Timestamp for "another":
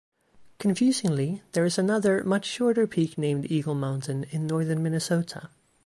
1.77-2.23